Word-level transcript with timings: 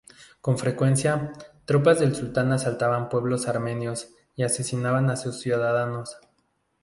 Con 0.41 0.57
frecuencia, 0.57 1.31
tropas 1.65 1.99
del 1.99 2.15
Sultán 2.15 2.51
asaltaban 2.51 3.07
pueblos 3.07 3.47
armenios 3.47 4.09
y 4.35 4.41
asesinaban 4.41 5.11
a 5.11 5.15
sus 5.15 5.39
ciudadanos. 5.41 6.17